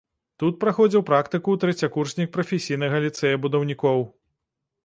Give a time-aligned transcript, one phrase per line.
[0.43, 3.99] Тут праходзіў практыку трэцякурснік прафесійнага ліцэя будаўнікоў.